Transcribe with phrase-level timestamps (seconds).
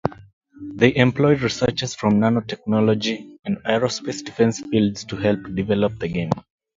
[0.73, 6.31] They employed researchers from nanotechnology and aerospace defense fields to help develop the game.